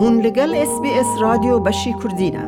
هون 0.00 0.20
لگل 0.20 0.54
اس 0.54 0.80
بی 0.82 0.90
اس 0.90 1.06
رادیو 1.20 1.58
بشی 1.58 1.94
کردینه 2.02 2.44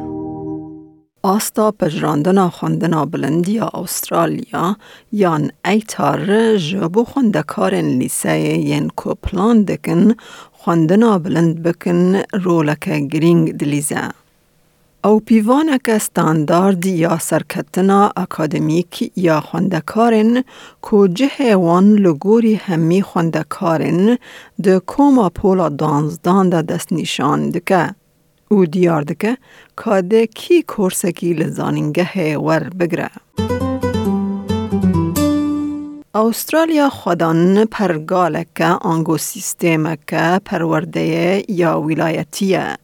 آستا 1.22 1.70
پجراندنا 1.70 2.50
خواندنا 2.50 3.04
بلندیا 3.04 3.70
استرالیا 3.74 4.76
یان 5.12 5.50
ایتار 5.64 6.56
جبو 6.56 7.04
خوندکارن 7.04 7.88
لیسه 7.98 8.38
ین 8.70 8.88
کو 8.96 9.14
پلان 9.14 9.64
دکن 9.64 10.14
خواندنا 10.52 11.18
بلند 11.18 11.62
بکن 11.62 12.16
رولک 12.32 12.88
گرینگ 12.88 13.52
دلیزه. 13.52 14.19
او 15.04 15.20
پیوانک 15.20 15.98
ستاندارد 15.98 16.86
یا 16.86 17.18
سرکتنا 17.18 18.12
اکادمیک 18.16 19.12
یا 19.16 19.40
خوندکارن 19.40 20.44
کو 20.80 21.06
جه 21.06 21.56
وان 21.56 21.94
لگوری 21.94 22.54
همی 22.54 23.02
خوندکارن 23.02 24.18
ده 24.62 24.78
کوما 24.78 25.28
پولا 25.28 25.68
دانزدان 25.68 26.50
ده 26.50 26.62
دست 26.62 26.92
نشان 26.92 27.50
دکه. 27.50 27.94
او 28.48 28.66
دیار 28.66 29.02
دکه 29.02 29.36
که 29.84 30.26
کی 30.34 30.62
کورسکی 30.62 31.34
لزانینگه 31.34 32.38
ور 32.38 32.68
بگره. 32.68 33.10
استرالیا 36.14 36.88
خودان 36.88 37.64
پرگالک 37.64 38.60
آنگو 38.80 39.18
سیستمک 39.18 40.14
پرورده 40.44 41.44
یا 41.48 41.80
ولایتیه. 41.80 42.76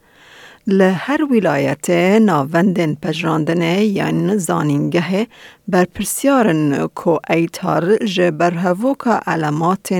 له 0.69 0.93
هر 0.93 1.23
ولایت 1.31 1.91
ناوندن 2.21 2.95
پجراندنه 2.95 3.85
یان 3.85 4.37
زانینگه 4.37 5.27
بر 5.69 5.85
پرسیارن 5.85 6.87
کو 6.87 7.19
ایتار 7.31 7.97
جه 7.97 8.31
برهوکا 8.31 9.21
علامات 9.27 9.93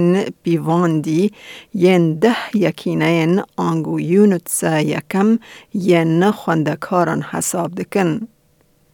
بیواندی 0.43 1.33
ین 1.75 2.15
ده 2.15 2.37
یکینه 2.55 3.45
آنگو 3.57 4.01
یونتس 4.01 4.63
یکم 4.63 5.39
ین 5.75 6.31
خوندکاران 6.31 7.23
حساب 7.23 7.75
دکن. 7.75 8.29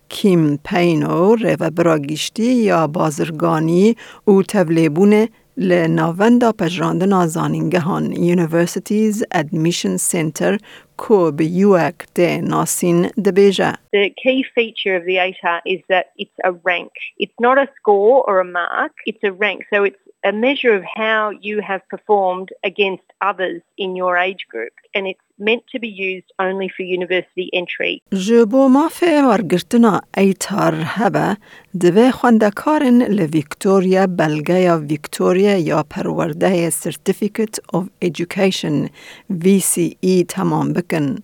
کیم 0.09 0.57
پینو 0.65 1.35
رو 1.35 1.71
براگیشتی 1.71 2.53
یا 2.55 2.87
بازرگانی 2.87 3.97
او 4.25 4.43
تولیبونه 4.43 5.29
لناوندا 5.58 6.52
پجراندنا 6.52 7.28
زانینگهان 7.28 8.14
Universities 8.14 9.24
Admission 9.36 9.98
Center 10.12 10.58
کو 10.98 11.32
به 11.32 11.46
یوک 11.46 11.96
ده 12.16 12.42
ناسین 12.42 13.02
دبیجه. 13.26 13.74
The 13.96 14.10
key 14.24 14.44
feature 14.56 14.96
of 14.96 15.04
the 15.06 15.18
ATAR 15.18 15.62
is 15.66 15.82
that 15.90 16.06
it's 16.18 16.38
a 16.44 16.52
rank. 16.52 16.92
It's 17.20 17.40
not 17.42 17.58
a 17.58 17.68
score 17.78 18.24
or 18.28 18.40
a 18.40 18.46
mark, 18.46 18.94
it's 19.10 19.24
a 19.24 19.32
rank. 19.32 19.60
So 19.74 19.84
it's 19.84 20.02
a 20.25 20.33
measure 20.33 20.75
of 20.75 20.85
how 20.85 21.31
you 21.41 21.61
have 21.61 21.83
performed 21.89 22.51
against 22.65 23.03
others 23.21 23.63
in 23.77 23.97
your 23.97 24.17
age 24.17 24.47
group, 24.49 24.73
and 24.95 25.07
it's 25.07 25.21
meant 25.39 25.65
to 25.73 25.79
be 25.81 25.89
used 25.89 26.31
only 26.39 26.69
for 26.69 26.83
university 26.83 27.51
entry. 27.53 28.03
ji 28.13 28.45
bo 28.45 28.69
mafê 28.69 29.23
wergirtina 29.29 30.03
ATAR 30.25 30.75
hebe, 30.97 31.37
divê 31.75 32.11
xwendekarên 32.19 32.99
li 33.17 33.27
Victoria 33.27 34.07
belgeya 34.07 34.77
Victoria 34.89 35.57
ya 35.59 35.83
Perwerdeyê 35.83 36.71
Certificate 36.71 37.59
of 37.73 37.89
Education 38.01 38.89
VCE 39.31 40.25
تمام 40.29 40.75
bikin. 40.75 41.23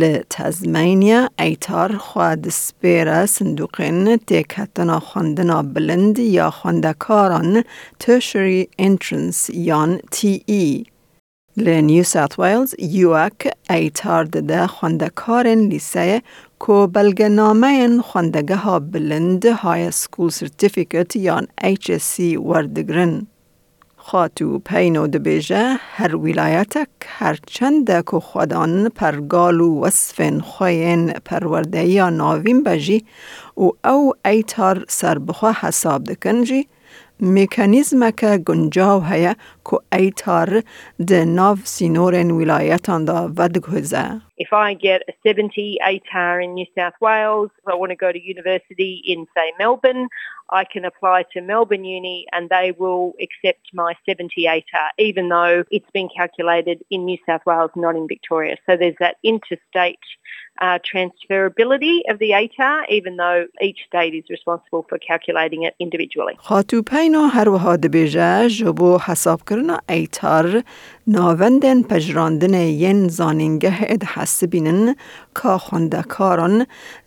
لە 0.00 0.12
تەزمینە 0.34 1.20
ئەیتار 1.40 1.90
خوا 2.06 2.30
دسپێرە 2.44 3.20
سندوقێن 3.34 4.06
تێکهتنا 4.28 4.98
خوندنا 5.08 5.60
بلند 5.74 6.16
یا 6.38 6.48
خوندەکاران 6.58 7.52
تشری 8.02 8.60
ئینترنس 8.80 9.40
یان 9.68 9.92
TE. 10.14 10.66
لە 11.64 11.76
نیو 11.88 12.04
سات 12.12 12.32
ویلز 12.40 12.70
یوەک 12.98 13.38
ئەیتار 13.70 14.24
دەدە 14.34 14.62
خوندەکارن 14.74 15.60
لیسەیە 15.70 16.18
کۆ 16.62 16.78
بەلگەنامەیەن 16.94 17.94
خوندەگەها 18.08 18.76
بلند 18.92 19.42
هایە 19.62 19.90
سکول 20.00 20.30
سرتیفیکت 20.38 21.10
یان 21.26 21.44
HSC 21.82 22.14
وەردەگرن. 22.48 23.14
خاتو 24.08 24.58
پینو 24.58 25.06
دبیجه 25.06 25.76
هر 25.80 26.16
ولایتک 26.16 26.88
هر 27.06 27.38
چند 27.46 28.04
که 28.10 28.20
خودان 28.20 28.88
پرگال 28.88 29.60
و 29.60 29.80
وصفن 29.80 30.40
خوین 30.40 31.12
پرورده 31.12 31.84
یا 31.84 32.10
ناوین 32.10 32.62
بجی 32.62 33.04
و 33.56 33.88
او 33.88 34.12
ایتار 34.24 34.84
سربخوا 34.88 35.52
حساب 35.60 36.04
دکنجی 36.04 36.68
میکانیزم 37.19 38.11
که 38.11 38.37
گنجاو 38.47 39.01
هیا 39.01 39.33
که 39.65 39.77
ایتار 39.91 40.63
ده 41.07 41.25
ناو 41.25 41.57
سینورن 41.63 42.31
ولایتان 42.31 43.05
دا 43.05 43.29
ودگوزه. 43.37 44.21
If 44.37 44.53
I 44.53 44.73
get 44.73 45.01
a 45.07 45.13
70 45.23 45.77
ATAR 45.85 46.43
in 46.43 46.55
New 46.55 46.65
South 46.75 46.95
Wales, 46.99 47.51
if 47.59 47.67
I 47.71 47.75
want 47.75 47.91
to 47.91 47.95
go 47.95 48.11
to 48.11 48.19
university 48.19 48.93
in, 49.05 49.27
say, 49.37 49.53
Melbourne, 49.59 50.07
I 50.49 50.63
can 50.63 50.83
apply 50.83 51.25
to 51.33 51.41
Melbourne 51.41 51.85
Uni 51.85 52.25
and 52.33 52.49
they 52.49 52.71
will 52.71 53.13
accept 53.21 53.65
my 53.73 53.93
70 54.09 54.45
ATAR, 54.45 54.89
even 54.97 55.29
though 55.29 55.63
it's 55.69 55.91
been 55.93 56.09
calculated 56.09 56.83
in 56.89 57.05
New 57.05 57.19
South 57.27 57.45
Wales, 57.45 57.69
not 57.75 57.95
in 57.95 58.07
Victoria. 58.07 58.55
So 58.65 58.75
there's 58.75 58.95
that 58.99 59.17
interstate 59.23 59.99
uh, 60.60 60.78
transferability 60.90 62.00
of 62.10 62.18
the 62.18 62.30
ATAR, 62.30 62.84
even 62.88 63.16
though 63.16 63.46
each 63.60 63.80
state 63.86 64.14
is 64.14 64.24
responsible 64.30 64.86
for 64.88 64.98
calculating 64.98 65.62
it 65.64 65.74
individually. 65.78 66.34
خاتو 66.38 66.82
پینا 66.82 67.26
هر 67.26 67.48
وها 67.48 67.76
دبیجه 67.76 68.48
جبو 68.48 68.98
حساب 68.98 69.40
کرنا 69.50 69.80
ایتار 69.88 70.62
ناوندن 71.06 71.82
پجراندن 71.82 72.54
ین 72.54 73.08
زانینگه 73.08 73.92
اد 73.92 74.04
حسبینن 74.04 74.94
که 75.42 75.48
خوندکاران 75.48 76.66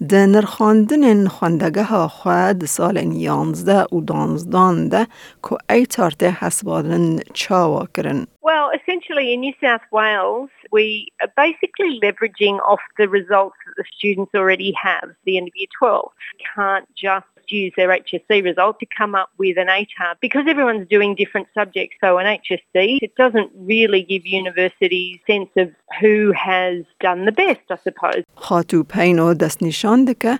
ده 0.09 0.26
نرخاندن 0.26 1.28
خوندگه 1.28 1.84
ها 1.84 2.08
خود 2.08 2.66
سال 2.66 3.14
یانزده 3.14 3.96
و 3.96 4.02
دانزدان 4.02 4.90
ده 4.90 5.08
که 5.50 5.58
ایتار 5.70 6.14
ده 6.20 6.32
حسبادن 6.32 7.20
چاوا 7.34 7.88
کرن. 7.96 8.28
Well, 8.49 8.71
essentially 8.78 9.33
in 9.33 9.41
New 9.41 9.55
South 9.61 9.83
Wales, 9.91 10.50
we 10.71 11.09
are 11.22 11.33
basically 11.37 12.00
leveraging 12.00 12.59
off 12.61 12.81
the 12.99 13.09
results 13.09 13.56
that 13.67 13.75
the 13.77 13.84
students 13.97 14.33
already 14.34 14.72
have 14.81 15.05
at 15.05 15.17
the 15.25 15.39
end 15.39 15.49
of 15.49 15.53
year 15.56 15.69
12. 15.78 16.11
Can't 16.55 16.89
just 16.95 17.27
use 17.49 17.72
their 17.77 17.89
HSC 17.89 18.43
result 18.45 18.78
to 18.81 18.87
come 18.97 19.15
up 19.15 19.31
with 19.39 19.56
an 19.59 19.69
ATAR 19.69 20.15
because 20.21 20.45
everyone's 20.49 20.89
doing 20.89 21.15
different 21.15 21.49
subjects. 21.55 21.97
So 22.03 22.19
an 22.19 22.27
HSC, 22.27 22.99
it 23.03 23.15
doesn't 23.17 23.50
really 23.55 24.03
give 24.03 24.27
universities 24.27 25.21
sense 25.27 25.50
of 25.56 25.71
who 26.00 26.33
has 26.33 26.84
done 27.00 27.25
the 27.25 27.33
best, 27.33 27.67
I 27.71 27.77
suppose. 27.77 28.25
خاتو 28.37 28.83
پینو 28.83 29.34
دست 29.34 29.62
نشان 29.62 30.05
دکه 30.05 30.15
که 30.25 30.39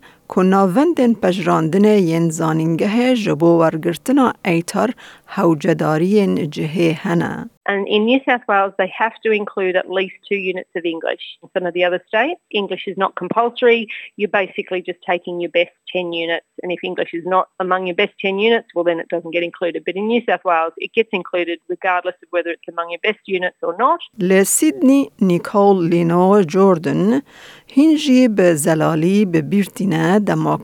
And 7.66 7.88
in 7.88 8.06
New 8.06 8.20
South 8.28 8.42
Wales, 8.48 8.74
they 8.80 8.92
have 8.98 9.14
to 9.24 9.32
include 9.32 9.76
at 9.76 9.92
least 9.92 10.16
two 10.28 10.38
units 10.38 10.72
of 10.76 10.86
English. 10.86 11.38
In 11.44 11.50
some 11.54 11.68
of 11.68 11.74
the 11.76 11.84
other 11.84 12.02
states, 12.08 12.42
English 12.50 12.88
is 12.88 12.98
not 12.98 13.16
compulsory. 13.16 13.88
You're 14.16 14.28
basically 14.28 14.82
just 14.82 14.98
taking 15.06 15.40
your 15.40 15.52
best 15.52 15.70
10 15.94 16.12
units. 16.12 16.48
And 16.64 16.72
if 16.72 16.80
English 16.84 17.14
is 17.14 17.24
not 17.26 17.50
among 17.60 17.86
your 17.86 17.96
best 17.96 18.14
10 18.22 18.40
units, 18.40 18.70
well, 18.74 18.84
then 18.84 19.00
it 19.00 19.08
doesn't 19.10 19.32
get 19.32 19.44
included. 19.44 19.84
But 19.86 19.96
in 19.96 20.08
New 20.08 20.22
South 20.28 20.44
Wales, 20.46 20.74
it 20.78 20.94
gets 20.94 21.10
included 21.12 21.60
regardless 21.68 22.16
of 22.24 22.30
whether 22.32 22.50
it's 22.50 22.68
among 22.68 22.90
your 22.90 23.00
best 23.04 23.20
units 23.28 23.58
or 23.62 23.76
not. 23.78 24.00
Le 24.18 24.44
Sydney 24.46 25.12
Nicole 25.20 25.76
Lino 25.76 26.44
Jordan 26.44 27.22
hinji 27.68 28.28
be 28.36 28.56
zelali 28.56 29.26
dema. 30.20 30.58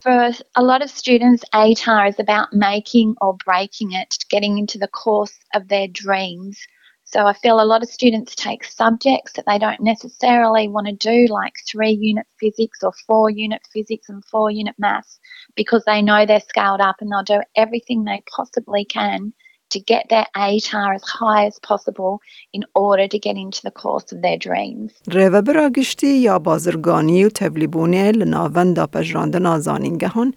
For 0.00 0.32
a 0.56 0.62
lot 0.62 0.82
of 0.82 0.90
students, 0.90 1.44
ATAR 1.54 2.08
is 2.08 2.18
about 2.18 2.52
making 2.52 3.14
or 3.20 3.36
breaking 3.44 3.92
it, 3.92 4.16
getting 4.28 4.58
into 4.58 4.78
the 4.78 4.88
course 4.88 5.38
of 5.54 5.68
their 5.68 5.88
dreams. 5.88 6.58
So 7.04 7.26
I 7.26 7.32
feel 7.32 7.60
a 7.60 7.64
lot 7.64 7.82
of 7.82 7.88
students 7.88 8.36
take 8.36 8.62
subjects 8.62 9.32
that 9.32 9.44
they 9.44 9.58
don't 9.58 9.80
necessarily 9.80 10.68
want 10.68 10.86
to 10.86 10.92
do, 10.92 11.26
like 11.28 11.54
three 11.68 11.90
unit 11.90 12.26
physics 12.38 12.84
or 12.84 12.92
four 13.06 13.30
unit 13.30 13.62
physics 13.72 14.08
and 14.08 14.24
four 14.24 14.50
unit 14.52 14.76
maths, 14.78 15.18
because 15.56 15.82
they 15.86 16.02
know 16.02 16.24
they're 16.24 16.40
scaled 16.40 16.80
up 16.80 16.96
and 17.00 17.10
they'll 17.10 17.24
do 17.24 17.42
everything 17.56 18.04
they 18.04 18.22
possibly 18.36 18.84
can 18.84 19.32
to 19.69 19.79
get 19.79 20.03
their 20.09 20.27
ATAR 20.35 20.95
as 20.95 21.03
high 21.03 21.45
as 21.45 21.59
possible 21.59 22.13
in 22.53 22.63
order 22.75 23.07
to 23.13 23.19
get 23.19 23.35
into 23.43 23.61
the 23.67 23.71
course 23.71 24.11
of 24.13 24.21
their 24.21 24.37
dreams. 24.37 24.91
روه 25.07 25.41
براگشتی 25.41 26.07
یا 26.17 26.39
بازرگانی 26.39 27.25
و 27.25 27.29
تبلیبونه 27.29 28.11
لناوندا 28.11 28.87
پجراندن 28.87 29.59
زانینگهان 29.59 30.33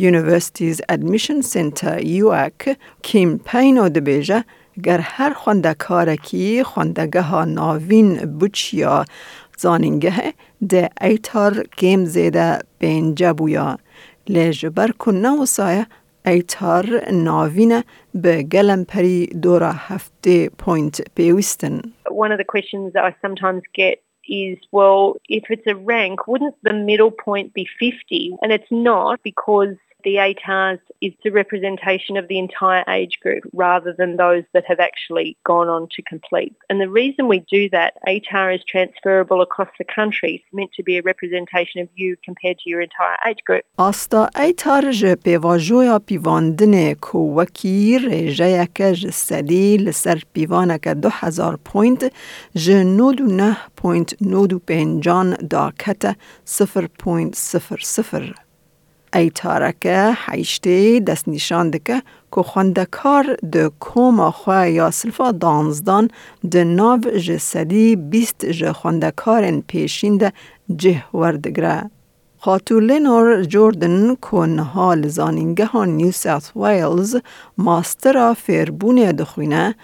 Universities 0.00 0.80
Admission 0.92 1.42
Center 1.42 2.04
یوک 2.04 2.76
کمپین 3.04 3.78
و 3.78 3.88
دبیجه 3.88 4.44
گر 4.84 4.98
هر 4.98 5.32
خوندکارکی 5.32 6.62
خوندگه 6.62 7.22
ها 7.22 7.44
ناوین 7.44 8.38
بچیا 8.38 9.04
زانینگه 9.58 10.34
ده 10.68 10.90
ایتار 11.00 11.66
گیم 11.76 12.04
زیده 12.04 12.58
بینجا 12.78 13.32
بویا 13.32 13.78
لیجبر 14.28 14.90
کنه 14.90 15.30
و 15.30 15.46
سایه 15.46 15.86
ایتار 16.26 17.10
ناوینه 17.12 17.84
به 18.14 18.42
گلم 18.42 18.84
پری 18.84 19.26
دورا 19.26 19.72
هفته 19.72 20.48
پوینت 20.48 21.02
پیوستن. 21.14 21.80
One 22.08 22.32
of 22.32 22.38
the 22.38 22.44
questions 22.44 22.92
that 22.92 23.04
I 23.04 23.14
sometimes 23.22 23.62
get 23.74 23.96
is, 24.28 24.58
well, 24.72 25.16
if 25.28 25.44
it's 25.50 25.66
a 25.66 25.74
rank, 25.74 26.28
wouldn't 26.28 26.54
the 26.62 26.76
middle 26.90 27.10
point 27.10 27.52
be 27.54 27.66
50? 27.78 28.36
And 28.42 28.52
it's 28.52 28.70
not 28.70 29.20
because 29.22 29.76
the 30.03 30.15
ATARS 30.15 30.79
is 31.01 31.13
the 31.23 31.29
representation 31.31 32.17
of 32.17 32.27
the 32.27 32.39
entire 32.39 32.83
age 32.87 33.19
group 33.19 33.43
rather 33.53 33.93
than 33.97 34.17
those 34.17 34.43
that 34.53 34.65
have 34.65 34.79
actually 34.79 35.37
gone 35.43 35.69
on 35.69 35.87
to 35.95 36.03
complete. 36.03 36.55
And 36.69 36.79
the 36.79 36.89
reason 36.89 37.27
we 37.27 37.39
do 37.39 37.67
that, 37.71 37.95
ATAR 38.07 38.53
is 38.55 38.63
transferable 38.67 39.41
across 39.41 39.69
the 39.77 39.83
country. 39.83 40.35
It's 40.35 40.45
meant 40.53 40.71
to 40.73 40.83
be 40.83 40.97
a 40.97 41.01
representation 41.01 41.81
of 41.81 41.89
you 41.95 42.15
compared 42.23 42.59
to 42.59 42.69
your 42.69 42.81
entire 42.81 43.17
age 43.27 43.43
group. 43.45 43.63
Asta 43.77 44.29
ATAR 44.35 44.91
ژ 44.91 45.05
پیواژویا 45.23 45.99
پیواندن 45.99 46.93
کوکی 46.93 47.99
رژیک 47.99 48.93
ژ 48.93 49.11
سدی 49.11 49.77
لسر 49.77 50.23
pivanaką 50.33 50.93
2000 50.93 51.57
پوینت 51.65 52.13
ژ 52.55 52.69
99.95 52.69 55.47
دا 55.49 55.71
کت 55.77 56.05
0.00 56.45 58.46
ایتارکه 59.13 60.17
حیشتی 60.25 60.99
دست 60.99 61.27
نشان 61.27 61.69
دکه 61.69 62.01
که 62.35 62.41
خوندکار 62.41 63.37
د 63.53 63.67
کوم 63.79 64.31
خواه 64.31 64.69
یا 64.69 64.91
سلفا 64.91 65.31
دانزدان 65.31 66.09
د 66.51 66.57
ناو 66.57 66.99
جسدی 67.27 67.95
بیست 67.95 68.45
ج 68.45 68.71
خوندکارن 68.71 69.61
پیشین 69.67 70.17
ده 70.17 70.33
جه 70.75 71.03
وردگره. 71.13 71.89
خاتو 72.39 72.79
لینور 72.79 73.43
جوردن 73.43 74.15
کنها 74.15 74.93
لزانینگه 74.93 75.65
ها 75.65 75.85
نیو 75.85 76.11
سات 76.11 76.51
ویلز 76.55 77.15
ماسترا 77.57 78.33
فیربونه 78.33 79.11
دخوینه 79.11 79.75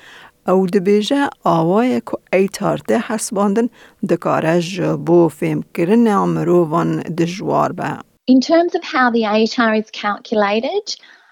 او 0.47 0.67
د 0.67 0.77
بیجه 0.77 1.29
آوای 1.43 2.01
که 2.01 2.17
ایتار 2.33 2.77
ده 2.87 2.99
حسباندن 2.99 3.67
دکاره 4.09 4.61
بو 5.05 5.27
فیم 5.27 5.63
کرن 5.73 6.07
امروان 6.07 6.99
دجوار 6.99 7.71
به. 7.71 8.12
In 8.26 8.40
terms 8.40 8.74
of 8.74 8.82
how 8.84 9.10
the 9.10 9.22
ATAR 9.22 9.72
is 9.78 9.90
calculated, 9.90 10.84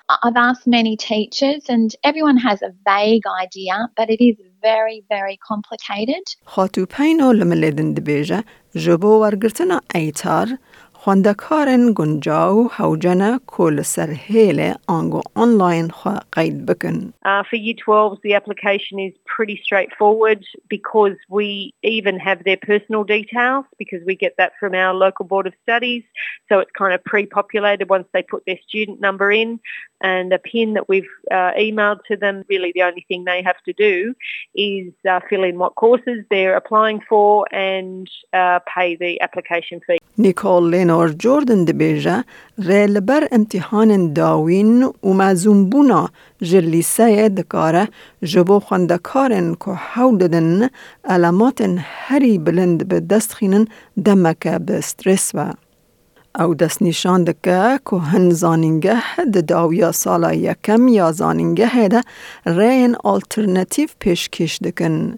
I've 0.08 0.36
asked 0.36 0.66
many 0.66 0.96
teachers 0.96 1.62
and 1.68 1.88
everyone 2.04 2.36
has 2.36 2.62
a 2.62 2.70
vague 2.84 3.26
idea, 3.44 3.88
but 3.96 4.08
it 4.08 4.20
is 4.28 4.36
very, 4.62 5.04
very 5.08 5.36
complicated. 5.48 6.22
خاتو 6.44 6.86
پینو 6.86 7.32
لملیدن 7.32 7.94
دبیجه 7.94 8.44
جبو 8.74 9.20
ورگرتنا 9.20 9.80
ایتار 9.94 10.58
خوندکارن 11.06 11.92
گنجاو 11.92 12.68
هوجنه 12.72 13.40
کل 13.46 13.82
سر 13.82 14.10
هیل 14.10 14.74
آنگو 14.88 15.20
آنلاین 15.34 15.90
خوا 15.90 16.18
قید 16.32 16.66
بکن. 16.66 17.12
Uh, 17.24 17.42
for 17.50 17.56
Year 17.56 17.74
12s, 17.86 18.20
the 18.22 18.34
application 18.34 18.98
is 18.98 19.12
pretty 19.36 19.60
straightforward 19.62 20.44
because 20.68 21.16
we 21.28 21.72
even 21.82 22.18
have 22.18 22.42
their 22.42 22.56
personal 22.56 23.04
details 23.04 23.64
because 23.78 24.02
we 24.06 24.16
get 24.16 24.34
that 24.38 24.52
from 24.58 24.74
our 24.74 24.92
local 24.94 25.24
board 25.24 25.46
of 25.46 25.54
studies. 25.62 26.02
So 26.48 26.58
it's 26.58 26.74
kind 26.80 26.92
of 26.92 27.00
pre-populated 27.04 27.88
once 27.88 28.08
they 28.12 28.22
put 28.22 28.42
their 28.44 28.60
student 28.66 29.00
number 29.00 29.30
in 29.30 29.60
and 30.00 30.32
a 30.32 30.38
PIN 30.38 30.74
that 30.74 30.88
we've 30.88 31.14
uh, 31.30 31.52
emailed 31.58 32.00
to 32.08 32.16
them. 32.16 32.44
Really 32.48 32.72
the 32.74 32.82
only 32.82 33.04
thing 33.08 33.24
they 33.24 33.42
have 33.42 33.60
to 33.64 33.72
do 33.72 34.14
is 34.54 34.92
uh, 35.08 35.20
fill 35.28 35.44
in 35.44 35.58
what 35.58 35.74
courses 35.74 36.24
they're 36.30 36.56
applying 36.56 37.00
for 37.08 37.46
and 37.52 38.08
uh, 38.32 38.58
pay 38.74 38.96
the 38.96 39.20
application 39.20 39.80
fee. 39.86 39.98
نیکول 40.18 40.70
لینور 40.70 41.08
جوردن 41.08 41.64
دبیجه 41.64 42.24
ریل 42.58 43.00
بر 43.00 43.28
امتحان 43.32 44.12
داوین 44.12 44.82
و 44.82 45.12
مزومبونا 45.12 46.08
جلیسه 46.42 47.28
دکاره 47.28 47.88
جبو 48.22 48.60
خوندکارن 48.60 49.54
که 49.54 49.70
حول 49.70 50.18
ددن 50.18 50.68
علامات 51.04 51.60
هری 51.78 52.38
بلند 52.38 52.88
به 52.88 53.00
دست 53.00 53.34
خینن 53.34 53.66
دمک 54.04 54.48
به 54.48 54.80
سترس 54.80 55.32
و. 55.34 55.52
او 56.39 56.55
دست 56.55 56.81
نشان 56.81 57.23
دکه 57.23 57.79
که 57.89 57.95
هن 57.95 58.29
زانینگه 58.29 59.25
د 59.33 59.45
داویا 59.45 59.91
سالا 59.91 60.33
یکم 60.33 60.87
یا 60.87 61.11
زانینگه 61.11 61.87
ده 61.87 62.01
رین 62.45 62.95
آلترنتیف 63.03 63.95
پیشکش 63.99 64.57
دکن. 64.57 65.17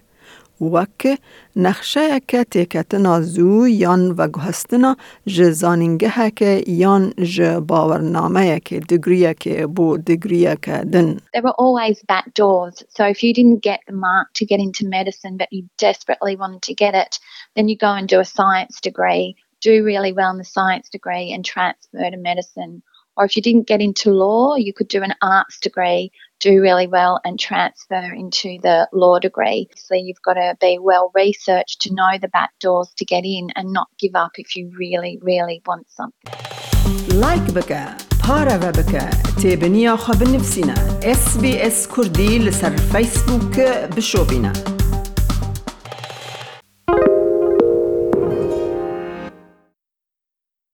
وک 0.62 1.20
نقشه 1.56 2.20
که 2.28 2.44
تیکتنا 2.44 3.22
زو 3.22 3.68
یان 3.68 4.12
و 4.12 4.28
گهستنا 4.28 4.98
ج 5.28 5.50
زانینگه 5.50 6.32
که 6.32 6.64
یان 6.68 7.14
ج 7.24 7.42
باورنامه 7.42 8.60
که 8.60 8.80
دگریه 8.80 9.34
که 9.34 9.68
بو 9.68 9.98
دگریه 9.98 10.58
که 10.62 10.72
دن. 10.72 11.18
There 11.34 11.44
were 11.44 11.60
always 11.66 11.98
back 12.08 12.34
doors. 12.34 12.84
So 12.96 13.04
if 13.14 13.24
you 13.24 13.34
didn't 13.34 13.62
get 13.70 13.80
the 13.88 13.98
mark 14.08 14.28
to 14.40 14.46
get 14.46 14.60
into 14.60 14.84
medicine 14.98 15.38
but 15.38 15.50
you 15.52 15.64
desperately 15.78 16.36
wanted 16.36 16.62
to 16.70 16.74
get 16.74 16.94
it, 16.96 17.20
then 17.56 17.68
you 17.68 17.78
go 17.78 17.92
and 18.00 18.08
do 18.08 18.20
a 18.20 18.26
science 18.26 18.76
degree, 18.82 19.36
do 19.63 19.85
really 19.85 20.13
well 20.13 20.31
in 20.31 20.39
the 20.39 20.45
science 20.45 20.89
degree 20.89 21.33
and 21.33 21.45
transfer 21.45 22.11
to 22.11 22.17
medicine. 22.17 22.83
Or 23.17 23.25
if 23.25 23.37
you 23.37 23.43
didn't 23.43 23.67
get 23.67 23.81
into 23.81 24.13
law, 24.13 24.55
you 24.55 24.73
could 24.73 24.87
do 24.87 25.03
an 25.03 25.15
arts 25.21 25.59
degree, 25.59 26.13
do 26.39 26.61
really 26.61 26.87
well, 26.87 27.21
and 27.25 27.39
transfer 27.41 28.13
into 28.15 28.59
the 28.63 28.89
law 28.93 29.19
degree. 29.19 29.69
So 29.77 29.97
you've 29.97 30.23
got 30.23 30.35
to 30.35 30.57
be 30.61 30.79
well 30.81 31.11
researched 31.15 31.81
to 31.83 31.93
know 31.93 32.19
the 32.21 32.29
back 32.29 32.51
doors 32.61 32.93
to 32.99 33.05
get 33.05 33.25
in 33.25 33.51
and 33.57 33.73
not 33.73 33.89
give 33.99 34.15
up 34.15 34.39
if 34.39 34.55
you 34.55 34.71
really, 34.79 35.19
really 35.23 35.63
want 35.67 35.87
something. 35.91 36.33
لایک 37.15 37.43
بکه 37.43 37.87
پاره 38.25 38.57
و 38.57 38.73
بکه 38.73 39.11
تیبنیا 39.43 39.97
خواب 39.97 40.23
نفسینا 40.23 40.75
اس 41.03 41.39
بی 41.39 41.59
اس 41.59 41.89
کردی 41.97 42.39